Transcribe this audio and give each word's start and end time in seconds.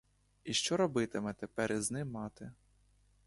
І 0.43 0.53
що 0.53 0.77
робитиме 0.77 1.33
тепер 1.33 1.71
із 1.73 1.91
ним 1.91 2.11
мати? 2.11 2.51